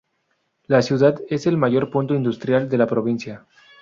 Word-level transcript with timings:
La 0.65 0.81
ciudad 0.81 1.21
es 1.29 1.45
el 1.45 1.57
mayor 1.57 1.91
punto 1.91 2.15
industrial 2.15 2.67
de 2.69 2.77
la 2.79 2.87
provincia. 2.87 3.45